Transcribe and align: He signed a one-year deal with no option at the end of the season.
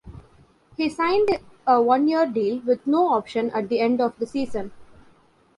He 0.77 0.89
signed 0.89 1.39
a 1.67 1.79
one-year 1.79 2.25
deal 2.25 2.57
with 2.65 2.87
no 2.87 3.09
option 3.09 3.51
at 3.51 3.69
the 3.69 3.79
end 3.81 4.01
of 4.01 4.17
the 4.17 4.25
season. 4.25 4.71